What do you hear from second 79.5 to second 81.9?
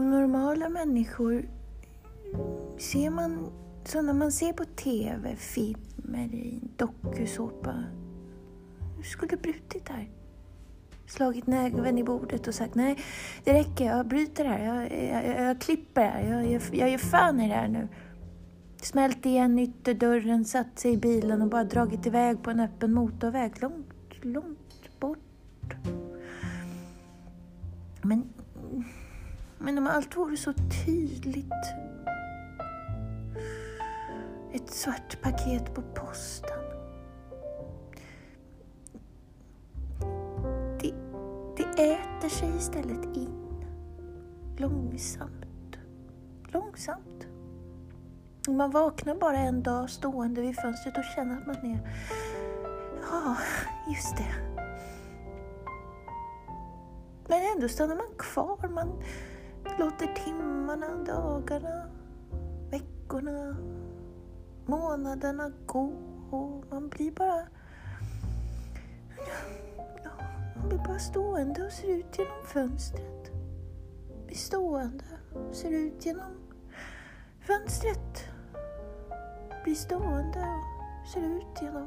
Blir stående och ser ut genom